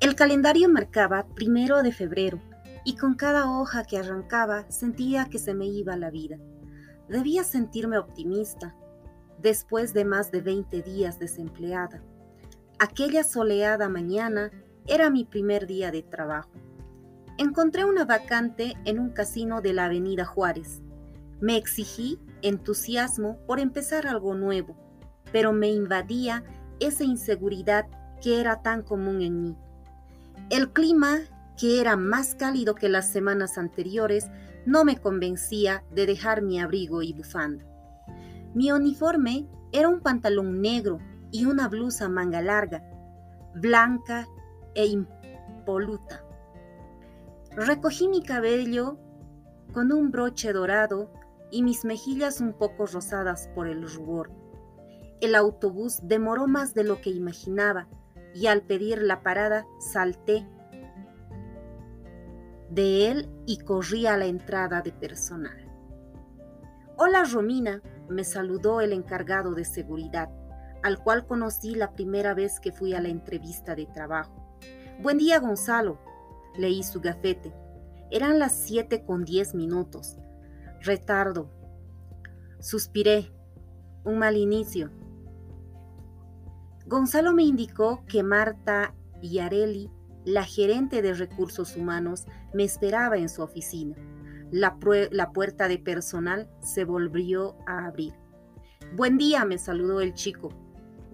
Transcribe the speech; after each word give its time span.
El 0.00 0.14
calendario 0.14 0.70
marcaba 0.70 1.26
primero 1.34 1.82
de 1.82 1.92
febrero 1.92 2.40
y 2.86 2.96
con 2.96 3.16
cada 3.16 3.50
hoja 3.50 3.84
que 3.84 3.98
arrancaba 3.98 4.64
sentía 4.70 5.26
que 5.26 5.38
se 5.38 5.52
me 5.52 5.66
iba 5.66 5.94
la 5.94 6.10
vida. 6.10 6.38
Debía 7.10 7.44
sentirme 7.44 7.98
optimista 7.98 8.74
después 9.42 9.92
de 9.92 10.06
más 10.06 10.30
de 10.30 10.40
20 10.40 10.80
días 10.80 11.18
desempleada. 11.18 12.02
Aquella 12.78 13.24
soleada 13.24 13.90
mañana 13.90 14.50
era 14.86 15.10
mi 15.10 15.26
primer 15.26 15.66
día 15.66 15.90
de 15.90 16.02
trabajo. 16.02 16.50
Encontré 17.36 17.84
una 17.84 18.06
vacante 18.06 18.72
en 18.86 19.00
un 19.00 19.10
casino 19.10 19.60
de 19.60 19.74
la 19.74 19.84
Avenida 19.84 20.24
Juárez. 20.24 20.80
Me 21.42 21.58
exigí 21.58 22.18
entusiasmo 22.40 23.36
por 23.46 23.60
empezar 23.60 24.06
algo 24.06 24.34
nuevo, 24.34 24.78
pero 25.30 25.52
me 25.52 25.68
invadía 25.68 26.42
esa 26.80 27.04
inseguridad 27.04 27.84
que 28.22 28.40
era 28.40 28.62
tan 28.62 28.82
común 28.82 29.20
en 29.20 29.42
mí. 29.42 29.56
El 30.48 30.72
clima, 30.72 31.18
que 31.56 31.80
era 31.80 31.96
más 31.96 32.34
cálido 32.34 32.74
que 32.74 32.88
las 32.88 33.10
semanas 33.10 33.58
anteriores, 33.58 34.30
no 34.66 34.84
me 34.84 34.96
convencía 34.96 35.84
de 35.92 36.06
dejar 36.06 36.42
mi 36.42 36.60
abrigo 36.60 37.02
y 37.02 37.12
bufanda. 37.12 37.64
Mi 38.54 38.72
uniforme 38.72 39.46
era 39.72 39.88
un 39.88 40.00
pantalón 40.00 40.60
negro 40.60 40.98
y 41.30 41.44
una 41.44 41.68
blusa 41.68 42.08
manga 42.08 42.42
larga, 42.42 42.82
blanca 43.54 44.26
e 44.74 44.86
impoluta. 44.86 46.24
Recogí 47.56 48.08
mi 48.08 48.22
cabello 48.22 48.98
con 49.72 49.92
un 49.92 50.10
broche 50.10 50.52
dorado 50.52 51.12
y 51.50 51.62
mis 51.62 51.84
mejillas 51.84 52.40
un 52.40 52.52
poco 52.52 52.86
rosadas 52.86 53.48
por 53.54 53.66
el 53.66 53.88
rubor. 53.88 54.32
El 55.20 55.34
autobús 55.34 56.00
demoró 56.02 56.46
más 56.46 56.74
de 56.74 56.84
lo 56.84 57.00
que 57.00 57.10
imaginaba 57.10 57.88
y 58.34 58.46
al 58.46 58.62
pedir 58.62 59.02
la 59.02 59.22
parada 59.22 59.66
salté 59.78 60.46
de 62.70 63.10
él 63.10 63.28
y 63.46 63.58
corrí 63.58 64.06
a 64.06 64.16
la 64.16 64.26
entrada 64.26 64.80
de 64.80 64.92
personal. 64.92 65.66
Hola 66.96 67.24
Romina, 67.24 67.82
me 68.08 68.24
saludó 68.24 68.80
el 68.80 68.92
encargado 68.92 69.54
de 69.54 69.64
seguridad, 69.64 70.28
al 70.82 71.02
cual 71.02 71.26
conocí 71.26 71.74
la 71.74 71.92
primera 71.94 72.34
vez 72.34 72.60
que 72.60 72.72
fui 72.72 72.94
a 72.94 73.00
la 73.00 73.08
entrevista 73.08 73.74
de 73.74 73.86
trabajo. 73.86 74.58
Buen 75.00 75.18
día 75.18 75.40
Gonzalo, 75.40 75.98
leí 76.56 76.82
su 76.82 77.00
gafete. 77.00 77.52
Eran 78.10 78.38
las 78.38 78.52
siete 78.52 79.04
con 79.04 79.24
diez 79.24 79.54
minutos. 79.54 80.16
Retardo. 80.80 81.50
Suspiré. 82.58 83.32
Un 84.04 84.18
mal 84.18 84.36
inicio. 84.36 84.90
Gonzalo 86.90 87.32
me 87.32 87.44
indicó 87.44 88.04
que 88.08 88.24
Marta 88.24 88.96
Yareli, 89.22 89.88
la 90.24 90.42
gerente 90.42 91.02
de 91.02 91.14
recursos 91.14 91.76
humanos, 91.76 92.26
me 92.52 92.64
esperaba 92.64 93.16
en 93.16 93.28
su 93.28 93.42
oficina. 93.42 93.94
La, 94.50 94.76
la, 95.12 95.30
puerta 95.30 95.68
de 95.68 95.78
personal 95.78 96.50
se 96.60 96.84
volvió 96.84 97.54
a 97.68 97.86
abrir. 97.86 98.12
Buen 98.96 99.18
día, 99.18 99.44
me 99.44 99.56
saludó 99.56 100.00
el 100.00 100.14
chico, 100.14 100.48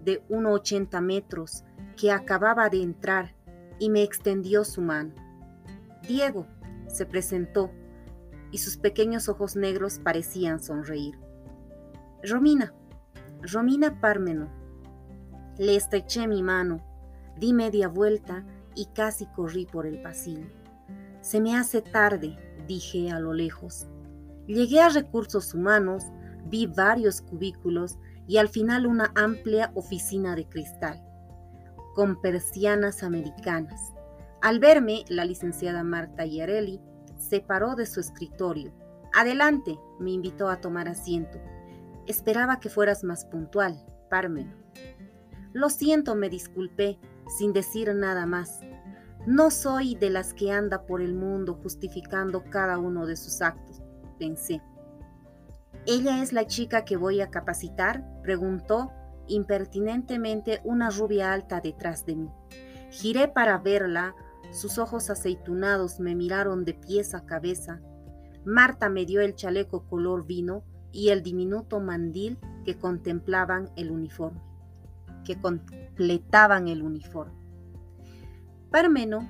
de 0.02 0.26
1,80 0.28 0.98
metros, 1.02 1.62
que 1.94 2.10
acababa 2.10 2.70
de 2.70 2.80
entrar 2.80 3.34
y 3.78 3.90
me 3.90 4.02
extendió 4.02 4.64
su 4.64 4.80
mano. 4.80 5.12
Diego 6.08 6.46
se 6.86 7.04
presentó 7.04 7.70
y 8.50 8.56
sus 8.56 8.78
pequeños 8.78 9.28
ojos 9.28 9.56
negros 9.56 9.98
parecían 10.02 10.58
sonreír. 10.58 11.18
Romina, 12.22 12.72
Romina 13.42 14.00
Pármeno, 14.00 14.48
le 15.58 15.76
estreché 15.76 16.26
mi 16.26 16.42
mano, 16.42 16.82
di 17.38 17.52
media 17.52 17.88
vuelta 17.88 18.44
y 18.74 18.86
casi 18.86 19.26
corrí 19.26 19.66
por 19.66 19.86
el 19.86 20.00
pasillo. 20.02 20.46
Se 21.20 21.40
me 21.40 21.56
hace 21.56 21.82
tarde, 21.82 22.36
dije 22.66 23.10
a 23.10 23.18
lo 23.18 23.32
lejos. 23.32 23.86
Llegué 24.46 24.80
a 24.80 24.90
recursos 24.90 25.54
humanos, 25.54 26.04
vi 26.44 26.66
varios 26.66 27.20
cubículos 27.20 27.98
y 28.28 28.36
al 28.36 28.48
final 28.48 28.86
una 28.86 29.12
amplia 29.14 29.72
oficina 29.74 30.36
de 30.36 30.48
cristal, 30.48 31.02
con 31.94 32.20
persianas 32.20 33.02
americanas. 33.02 33.92
Al 34.42 34.60
verme, 34.60 35.04
la 35.08 35.24
licenciada 35.24 35.82
Marta 35.82 36.24
Yareli 36.26 36.80
se 37.18 37.40
paró 37.40 37.74
de 37.74 37.86
su 37.86 38.00
escritorio. 38.00 38.72
Adelante, 39.14 39.78
me 39.98 40.10
invitó 40.10 40.48
a 40.48 40.60
tomar 40.60 40.88
asiento. 40.88 41.38
Esperaba 42.06 42.60
que 42.60 42.68
fueras 42.68 43.02
más 43.02 43.24
puntual, 43.24 43.84
Pármeno. 44.10 44.65
Lo 45.56 45.70
siento, 45.70 46.14
me 46.14 46.28
disculpé, 46.28 46.98
sin 47.38 47.54
decir 47.54 47.94
nada 47.94 48.26
más. 48.26 48.60
No 49.26 49.50
soy 49.50 49.94
de 49.94 50.10
las 50.10 50.34
que 50.34 50.52
anda 50.52 50.84
por 50.84 51.00
el 51.00 51.14
mundo 51.14 51.54
justificando 51.54 52.44
cada 52.50 52.76
uno 52.76 53.06
de 53.06 53.16
sus 53.16 53.40
actos, 53.40 53.80
pensé. 54.18 54.60
¿Ella 55.86 56.22
es 56.22 56.34
la 56.34 56.46
chica 56.46 56.84
que 56.84 56.98
voy 56.98 57.22
a 57.22 57.30
capacitar? 57.30 58.04
preguntó 58.22 58.92
impertinentemente 59.28 60.60
una 60.62 60.90
rubia 60.90 61.32
alta 61.32 61.62
detrás 61.62 62.04
de 62.04 62.16
mí. 62.16 62.30
Giré 62.90 63.26
para 63.26 63.56
verla, 63.56 64.14
sus 64.50 64.76
ojos 64.76 65.08
aceitunados 65.08 66.00
me 66.00 66.14
miraron 66.14 66.66
de 66.66 66.74
pies 66.74 67.14
a 67.14 67.24
cabeza. 67.24 67.80
Marta 68.44 68.90
me 68.90 69.06
dio 69.06 69.22
el 69.22 69.34
chaleco 69.34 69.86
color 69.86 70.26
vino 70.26 70.64
y 70.92 71.08
el 71.08 71.22
diminuto 71.22 71.80
mandil 71.80 72.36
que 72.66 72.76
contemplaban 72.76 73.70
el 73.76 73.90
uniforme 73.90 74.46
que 75.26 75.38
completaban 75.38 76.68
el 76.68 76.82
uniforme. 76.82 77.34
Parmeno, 78.70 79.28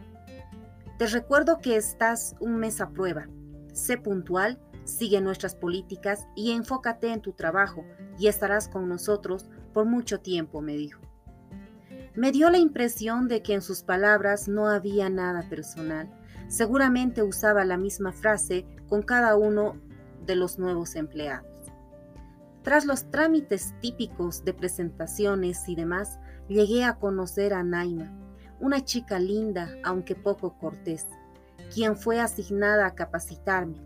te 0.98 1.06
recuerdo 1.06 1.60
que 1.60 1.76
estás 1.76 2.36
un 2.40 2.56
mes 2.56 2.80
a 2.80 2.90
prueba. 2.90 3.26
Sé 3.72 3.98
puntual, 3.98 4.58
sigue 4.84 5.20
nuestras 5.20 5.54
políticas 5.54 6.26
y 6.36 6.52
enfócate 6.52 7.12
en 7.12 7.20
tu 7.20 7.32
trabajo 7.32 7.84
y 8.18 8.28
estarás 8.28 8.68
con 8.68 8.88
nosotros 8.88 9.48
por 9.72 9.86
mucho 9.86 10.20
tiempo, 10.20 10.60
me 10.60 10.76
dijo. 10.76 11.00
Me 12.14 12.32
dio 12.32 12.48
la 12.50 12.58
impresión 12.58 13.28
de 13.28 13.42
que 13.42 13.54
en 13.54 13.62
sus 13.62 13.82
palabras 13.82 14.48
no 14.48 14.68
había 14.68 15.10
nada 15.10 15.48
personal. 15.50 16.08
Seguramente 16.48 17.22
usaba 17.22 17.64
la 17.64 17.76
misma 17.76 18.12
frase 18.12 18.64
con 18.88 19.02
cada 19.02 19.36
uno 19.36 19.76
de 20.24 20.36
los 20.36 20.58
nuevos 20.58 20.94
empleados. 20.94 21.46
Tras 22.66 22.84
los 22.84 23.12
trámites 23.12 23.76
típicos 23.80 24.44
de 24.44 24.52
presentaciones 24.52 25.68
y 25.68 25.76
demás, 25.76 26.18
llegué 26.48 26.82
a 26.82 26.98
conocer 26.98 27.54
a 27.54 27.62
Naima, 27.62 28.12
una 28.58 28.84
chica 28.84 29.20
linda, 29.20 29.70
aunque 29.84 30.16
poco 30.16 30.58
cortés, 30.58 31.06
quien 31.72 31.96
fue 31.96 32.18
asignada 32.18 32.86
a 32.86 32.96
capacitarme. 32.96 33.80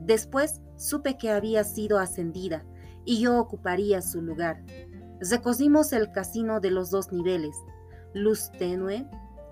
Después 0.00 0.60
supe 0.76 1.16
que 1.16 1.30
había 1.30 1.62
sido 1.62 2.00
ascendida 2.00 2.64
y 3.04 3.20
yo 3.20 3.38
ocuparía 3.38 4.02
su 4.02 4.20
lugar. 4.20 4.64
Recogimos 5.20 5.92
el 5.92 6.10
casino 6.10 6.58
de 6.58 6.72
los 6.72 6.90
dos 6.90 7.12
niveles, 7.12 7.54
luz 8.14 8.50
tenue 8.58 9.08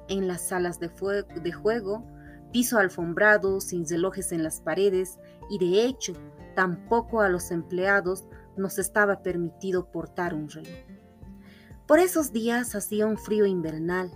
en 0.09 0.27
las 0.27 0.49
salas 0.49 0.81
de, 0.81 0.91
de 1.41 1.53
juego, 1.53 2.05
piso 2.51 2.81
alfombrado 2.81 3.61
sin 3.61 3.89
relojes 3.89 4.33
en 4.33 4.43
las 4.43 4.61
paredes 4.61 5.21
y 5.49 5.61
de 5.61 5.85
hecho 5.85 6.15
tampoco 6.57 7.21
a 7.21 7.29
los 7.29 7.53
empleados 7.53 8.25
nos 8.57 8.79
estaba 8.79 9.23
permitido 9.23 9.91
portar 9.91 10.35
un 10.35 10.49
reloj. 10.49 10.79
Por 11.87 11.99
esos 11.99 12.33
días 12.33 12.75
hacía 12.75 13.07
un 13.07 13.19
frío 13.19 13.45
invernal, 13.47 14.11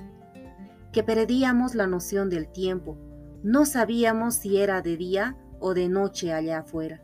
que 0.93 1.03
perdíamos 1.03 1.75
la 1.75 1.87
noción 1.87 2.31
del 2.31 2.49
tiempo, 2.49 2.97
no 3.43 3.67
sabíamos 3.67 4.35
si 4.35 4.59
era 4.59 4.81
de 4.83 4.97
día 4.97 5.37
o 5.61 5.75
de 5.75 5.89
noche 5.89 6.33
allá 6.33 6.59
afuera. 6.61 7.03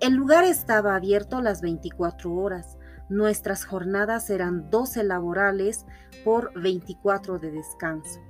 El 0.00 0.14
lugar 0.14 0.44
estaba 0.44 0.96
abierto 0.96 1.40
las 1.40 1.62
24 1.62 2.34
horas, 2.34 2.76
nuestras 3.08 3.64
jornadas 3.64 4.28
eran 4.30 4.70
12 4.70 5.04
laborales 5.04 5.86
por 6.24 6.52
24 6.60 7.38
de 7.38 7.52
descanso, 7.52 8.20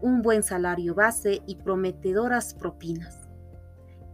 un 0.00 0.22
buen 0.22 0.42
salario 0.42 0.94
base 0.94 1.42
y 1.46 1.56
prometedoras 1.56 2.54
propinas. 2.54 3.28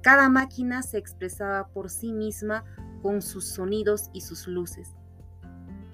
Cada 0.03 0.29
máquina 0.29 0.83
se 0.83 0.99
expresaba 0.99 1.69
por 1.69 1.91
sí 1.91 2.13
misma 2.13 2.65
con 3.03 3.23
sus 3.23 3.47
sonidos 3.49 4.11
y 4.13 4.21
sus 4.21 4.47
luces. 4.47 4.95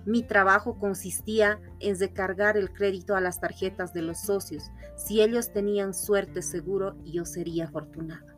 Mi 0.06 0.23
trabajo 0.23 0.79
consistía 0.79 1.61
en 1.81 1.99
recargar 1.99 2.56
el 2.56 2.73
crédito 2.73 3.17
a 3.17 3.21
las 3.21 3.41
tarjetas 3.41 3.95
de 3.95 4.03
los 4.03 4.19
socios. 4.21 4.65
Si 4.97 5.23
ellos 5.23 5.53
tenían 5.53 5.95
suerte 5.95 6.43
seguro, 6.43 6.97
yo 7.05 7.25
sería 7.25 7.65
afortunada. 7.65 8.37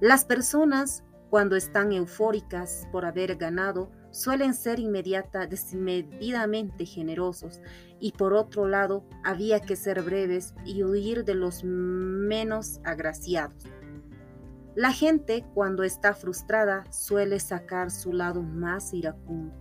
Las 0.00 0.24
personas, 0.24 1.02
cuando 1.28 1.56
están 1.56 1.92
eufóricas 1.92 2.86
por 2.92 3.04
haber 3.04 3.36
ganado, 3.36 3.90
suelen 4.10 4.54
ser 4.54 4.78
inmediata, 4.78 5.46
desmedidamente 5.46 6.86
generosos 6.86 7.60
y 7.98 8.12
por 8.12 8.32
otro 8.32 8.68
lado 8.68 9.04
había 9.24 9.58
que 9.58 9.74
ser 9.74 10.02
breves 10.02 10.54
y 10.64 10.84
huir 10.84 11.24
de 11.24 11.34
los 11.34 11.64
menos 11.64 12.80
agraciados. 12.84 13.64
La 14.74 14.92
gente 14.92 15.44
cuando 15.54 15.84
está 15.84 16.14
frustrada 16.14 16.84
suele 16.90 17.38
sacar 17.38 17.92
su 17.92 18.12
lado 18.12 18.42
más 18.42 18.92
iracundo. 18.92 19.54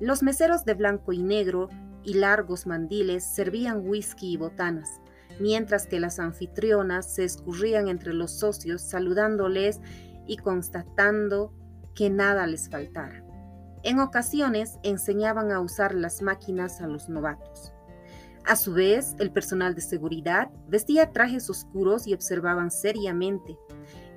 Los 0.00 0.22
meseros 0.22 0.64
de 0.64 0.72
blanco 0.72 1.12
y 1.12 1.22
negro 1.22 1.68
y 2.02 2.14
largos 2.14 2.66
mandiles 2.66 3.22
servían 3.22 3.86
whisky 3.86 4.32
y 4.32 4.36
botanas, 4.38 5.00
mientras 5.40 5.86
que 5.86 6.00
las 6.00 6.18
anfitrionas 6.18 7.14
se 7.14 7.24
escurrían 7.24 7.88
entre 7.88 8.14
los 8.14 8.30
socios 8.30 8.80
saludándoles 8.80 9.80
y 10.26 10.38
constatando 10.38 11.52
que 11.94 12.08
nada 12.08 12.46
les 12.46 12.70
faltara. 12.70 13.22
En 13.82 13.98
ocasiones 13.98 14.78
enseñaban 14.82 15.52
a 15.52 15.60
usar 15.60 15.94
las 15.94 16.22
máquinas 16.22 16.80
a 16.80 16.86
los 16.86 17.10
novatos. 17.10 17.74
A 18.46 18.56
su 18.56 18.72
vez, 18.72 19.14
el 19.18 19.30
personal 19.30 19.74
de 19.74 19.82
seguridad 19.82 20.50
vestía 20.68 21.12
trajes 21.12 21.48
oscuros 21.50 22.06
y 22.06 22.14
observaban 22.14 22.70
seriamente. 22.70 23.58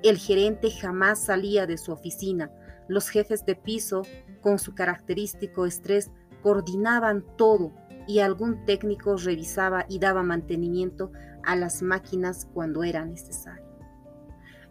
El 0.02 0.18
gerente 0.18 0.70
jamás 0.70 1.24
salía 1.24 1.66
de 1.66 1.76
su 1.76 1.92
oficina. 1.92 2.50
Los 2.88 3.08
jefes 3.08 3.44
de 3.44 3.56
piso, 3.56 4.02
con 4.40 4.58
su 4.58 4.74
característico 4.74 5.66
estrés, 5.66 6.10
coordinaban 6.42 7.24
todo 7.36 7.72
y 8.06 8.20
algún 8.20 8.64
técnico 8.64 9.16
revisaba 9.16 9.84
y 9.88 9.98
daba 9.98 10.22
mantenimiento 10.22 11.10
a 11.44 11.56
las 11.56 11.82
máquinas 11.82 12.46
cuando 12.54 12.84
era 12.84 13.04
necesario. 13.04 13.66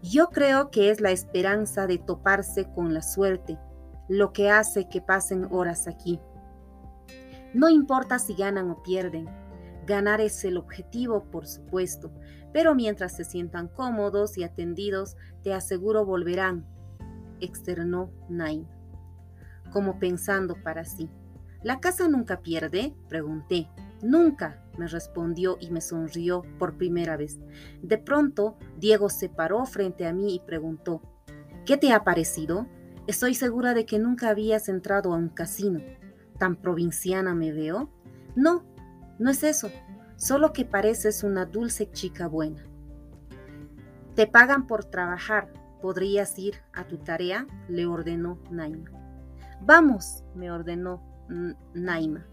Yo 0.02 0.30
creo 0.30 0.72
que 0.72 0.90
es 0.90 1.02
la 1.02 1.12
esperanza 1.12 1.88
de 1.88 1.98
toparse 1.98 2.72
con 2.74 2.94
la 2.94 3.02
suerte 3.02 3.60
lo 4.08 4.32
que 4.32 4.50
hace 4.50 4.88
que 4.88 5.02
pasen 5.02 5.48
horas 5.52 5.88
aquí. 5.88 6.20
No 7.54 7.70
importa 7.70 8.20
si 8.20 8.36
ganan 8.36 8.70
o 8.70 8.82
pierden, 8.84 9.28
ganar 9.88 10.22
es 10.22 10.44
el 10.46 10.58
objetivo, 10.58 11.24
por 11.32 11.48
supuesto, 11.48 12.12
pero 12.54 12.76
mientras 12.76 13.16
se 13.16 13.24
sientan 13.24 13.70
cómodos 13.70 14.38
y 14.38 14.44
atendidos, 14.44 15.16
te 15.44 15.54
aseguro 15.54 16.06
volverán, 16.06 16.68
externó 17.40 18.12
Naim, 18.30 18.66
como 19.72 19.98
pensando 19.98 20.56
para 20.62 20.86
sí. 20.86 21.10
¿La 21.64 21.80
casa 21.80 22.08
nunca 22.08 22.42
pierde? 22.42 22.94
Pregunté. 23.10 23.68
Nunca, 24.04 24.64
me 24.78 24.88
respondió 24.88 25.58
y 25.60 25.72
me 25.72 25.82
sonrió 25.82 26.44
por 26.60 26.78
primera 26.78 27.18
vez. 27.18 27.40
De 27.82 27.98
pronto, 27.98 28.58
Diego 28.78 29.10
se 29.10 29.28
paró 29.28 29.66
frente 29.66 30.06
a 30.06 30.14
mí 30.14 30.36
y 30.36 30.40
preguntó, 30.40 31.02
¿Qué 31.66 31.78
te 31.78 31.92
ha 31.92 32.04
parecido? 32.04 32.68
Estoy 33.08 33.34
segura 33.34 33.74
de 33.74 33.86
que 33.86 34.00
nunca 34.00 34.30
habías 34.30 34.70
entrado 34.70 35.14
a 35.14 35.18
un 35.18 35.30
casino. 35.30 35.82
¿Tan 36.38 36.56
provinciana 36.56 37.34
me 37.34 37.52
veo? 37.52 37.90
No, 38.36 38.64
no 39.20 39.30
es 39.32 39.44
eso, 39.44 39.72
solo 40.16 40.54
que 40.54 40.66
pareces 40.66 41.24
una 41.24 41.46
dulce 41.46 41.90
chica 41.92 42.28
buena. 42.28 42.64
Te 44.16 44.28
pagan 44.28 44.68
por 44.68 44.86
trabajar, 44.86 45.52
¿podrías 45.82 46.38
ir 46.40 46.56
a 46.74 46.86
tu 46.86 46.98
tarea? 46.98 47.48
le 47.68 47.86
ordenó 47.86 48.40
Naima. 48.50 48.90
Vamos, 49.62 50.24
me 50.36 50.52
ordenó 50.52 51.02
Naima. 51.74 52.26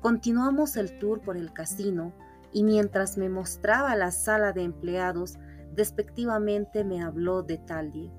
Continuamos 0.00 0.76
el 0.76 0.98
tour 0.98 1.20
por 1.20 1.36
el 1.36 1.52
casino 1.52 2.12
y 2.52 2.62
mientras 2.62 3.18
me 3.18 3.28
mostraba 3.28 3.94
la 3.96 4.10
sala 4.10 4.52
de 4.52 4.62
empleados, 4.62 5.38
despectivamente 5.74 6.84
me 6.84 7.02
habló 7.02 7.42
de 7.42 7.58
Taldi. 7.58 8.10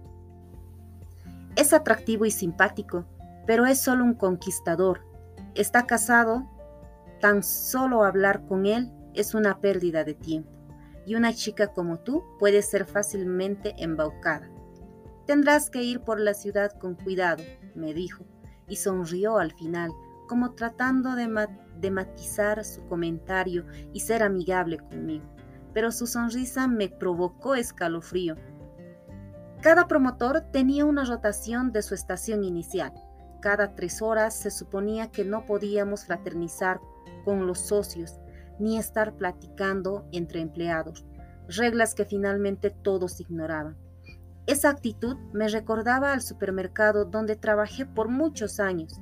Es 1.56 1.74
atractivo 1.74 2.26
y 2.26 2.32
simpático, 2.32 3.06
pero 3.46 3.66
es 3.66 3.80
solo 3.80 4.04
un 4.04 4.14
conquistador. 4.14 5.02
Está 5.56 5.86
casado, 5.86 6.48
tan 7.20 7.44
solo 7.44 8.04
hablar 8.04 8.46
con 8.48 8.66
él 8.66 8.92
es 9.14 9.34
una 9.34 9.60
pérdida 9.60 10.04
de 10.04 10.14
tiempo, 10.14 10.52
y 11.06 11.16
una 11.16 11.34
chica 11.34 11.68
como 11.68 12.00
tú 12.00 12.24
puede 12.40 12.62
ser 12.62 12.86
fácilmente 12.86 13.74
embaucada. 13.78 14.50
Tendrás 15.26 15.70
que 15.70 15.84
ir 15.84 16.02
por 16.02 16.20
la 16.20 16.34
ciudad 16.34 16.72
con 16.80 16.96
cuidado, 16.96 17.44
me 17.76 17.94
dijo, 17.94 18.26
y 18.68 18.78
sonrió 18.78 19.38
al 19.38 19.52
final, 19.54 19.92
como 20.28 20.54
tratando 20.54 21.16
de, 21.16 21.28
matizar 21.92 22.64
su 22.64 22.86
comentario 22.86 23.66
y 23.94 24.00
ser 24.02 24.24
amigable 24.24 24.78
conmigo, 24.78 25.26
pero 25.74 25.92
su 25.92 26.08
sonrisa 26.08 26.68
me 26.68 26.88
provocó 26.88 27.56
escalofrío. 27.56 28.36
Cada 29.62 29.88
promotor 29.88 30.42
tenía 30.52 30.86
una 30.86 31.04
rotación 31.04 31.72
de 31.72 31.82
su 31.82 31.96
estación 31.96 32.44
inicial. 32.44 32.94
Cada 33.42 33.76
tres 33.76 34.02
horas 34.02 34.36
se 34.36 34.52
suponía 34.52 35.12
que 35.12 35.26
no 35.26 35.46
podíamos 35.46 36.06
fraternizar 36.06 36.80
con 37.24 37.48
los 37.48 37.60
socios 37.60 38.20
ni 38.60 38.78
estar 38.78 39.16
platicando 39.16 40.08
entre 40.12 40.42
empleados, 40.42 41.06
reglas 41.48 41.96
que 41.96 42.06
finalmente 42.06 42.70
todos 42.70 43.20
ignoraban. 43.22 43.78
Esa 44.46 44.70
actitud 44.70 45.16
me 45.32 45.48
recordaba 45.48 46.12
al 46.12 46.22
supermercado 46.22 47.06
donde 47.06 47.36
trabajé 47.36 47.86
por 47.86 48.10
muchos 48.10 48.60
años. 48.60 49.00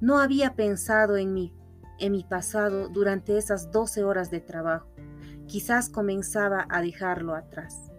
No 0.00 0.18
había 0.18 0.54
pensado 0.54 1.16
en 1.16 1.32
mí, 1.32 1.54
en 1.98 2.12
mi 2.12 2.24
pasado 2.24 2.88
durante 2.88 3.38
esas 3.38 3.70
12 3.70 4.04
horas 4.04 4.30
de 4.30 4.40
trabajo. 4.40 4.88
Quizás 5.46 5.88
comenzaba 5.88 6.66
a 6.68 6.82
dejarlo 6.82 7.34
atrás. 7.34 7.90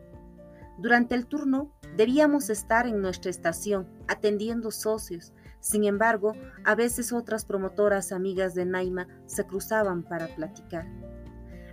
Durante 0.77 1.15
el 1.15 1.25
turno 1.25 1.73
debíamos 1.97 2.49
estar 2.49 2.87
en 2.87 3.01
nuestra 3.01 3.31
estación 3.31 3.87
atendiendo 4.07 4.71
socios. 4.71 5.33
Sin 5.59 5.83
embargo, 5.83 6.33
a 6.63 6.75
veces 6.75 7.11
otras 7.11 7.45
promotoras 7.45 8.11
amigas 8.11 8.53
de 8.53 8.65
Naima 8.65 9.07
se 9.25 9.45
cruzaban 9.45 10.03
para 10.03 10.27
platicar. 10.35 10.87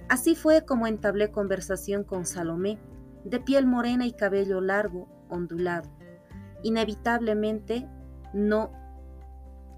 Así 0.08 0.34
fue 0.34 0.64
como 0.64 0.86
entablé 0.86 1.30
conversación 1.30 2.04
con 2.04 2.26
Salomé, 2.26 2.78
de 3.24 3.40
piel 3.40 3.66
morena 3.66 4.06
y 4.06 4.12
cabello 4.12 4.60
largo, 4.60 5.08
ondulado. 5.28 5.90
Inevitablemente 6.62 7.88
no 8.32 8.70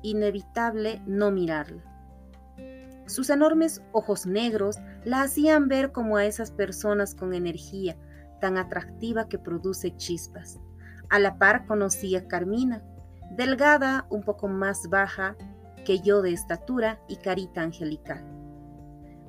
inevitable 0.02 1.02
no 1.06 1.30
mirarla. 1.30 1.82
Sus 3.06 3.30
enormes 3.30 3.82
ojos 3.92 4.26
negros 4.26 4.76
la 5.04 5.22
hacían 5.22 5.68
ver 5.68 5.92
como 5.92 6.18
a 6.18 6.26
esas 6.26 6.50
personas 6.50 7.14
con 7.14 7.32
energía 7.32 7.96
tan 8.40 8.58
atractiva 8.58 9.28
que 9.28 9.38
produce 9.38 9.96
chispas. 9.96 10.60
A 11.08 11.18
la 11.18 11.38
par 11.38 11.66
conocí 11.66 12.14
a 12.16 12.28
Carmina, 12.28 12.82
delgada, 13.30 14.06
un 14.10 14.22
poco 14.22 14.48
más 14.48 14.88
baja 14.88 15.36
que 15.84 16.00
yo 16.00 16.22
de 16.22 16.32
estatura 16.32 17.00
y 17.08 17.16
carita 17.16 17.62
angelical, 17.62 18.24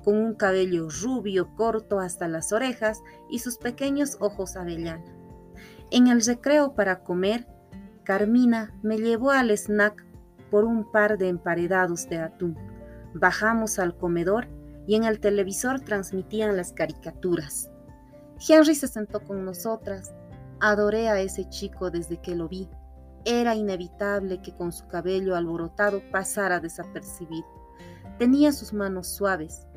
con 0.03 0.17
un 0.17 0.33
cabello 0.33 0.87
rubio 0.89 1.55
corto 1.55 1.99
hasta 1.99 2.27
las 2.27 2.51
orejas 2.51 3.01
y 3.29 3.39
sus 3.39 3.57
pequeños 3.57 4.17
ojos 4.19 4.55
avellana. 4.55 5.05
En 5.91 6.07
el 6.07 6.21
recreo 6.23 6.75
para 6.75 7.03
comer, 7.03 7.47
Carmina 8.03 8.73
me 8.81 8.97
llevó 8.97 9.31
al 9.31 9.51
snack 9.51 10.05
por 10.49 10.65
un 10.65 10.91
par 10.91 11.17
de 11.17 11.29
emparedados 11.29 12.09
de 12.09 12.19
atún. 12.19 12.57
Bajamos 13.13 13.79
al 13.79 13.95
comedor 13.95 14.47
y 14.87 14.95
en 14.95 15.03
el 15.03 15.19
televisor 15.19 15.81
transmitían 15.81 16.57
las 16.57 16.73
caricaturas. 16.73 17.69
Henry 18.47 18.75
se 18.75 18.87
sentó 18.87 19.23
con 19.23 19.45
nosotras. 19.45 20.13
Adoré 20.59 21.09
a 21.09 21.19
ese 21.19 21.47
chico 21.49 21.91
desde 21.91 22.18
que 22.18 22.35
lo 22.35 22.47
vi. 22.47 22.69
Era 23.26 23.56
inevitable 23.56 24.42
que 24.42 24.56
con 24.56 24.71
su 24.71 24.88
cabello 24.88 25.35
alborotado 25.35 26.02
pasara 26.11 26.59
desapercibido. 26.59 27.47
Tenía 28.18 28.52
sus 28.52 28.73
manos 28.73 29.07
suaves, 29.07 29.68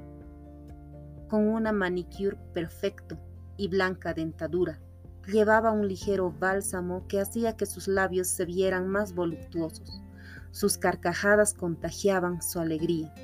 con 1.28 1.48
una 1.48 1.72
manicure 1.72 2.36
perfecto 2.52 3.18
y 3.56 3.68
blanca 3.68 4.14
dentadura. 4.14 4.78
Llevaba 5.26 5.70
un 5.70 5.86
ligero 5.86 6.34
bálsamo 6.38 7.06
que 7.06 7.20
hacía 7.20 7.56
que 7.56 7.66
sus 7.66 7.88
labios 7.88 8.28
se 8.28 8.44
vieran 8.44 8.88
más 8.88 9.14
voluptuosos. 9.14 10.02
Sus 10.50 10.76
carcajadas 10.76 11.54
contagiaban 11.54 12.42
su 12.42 12.60
alegría. 12.60 13.14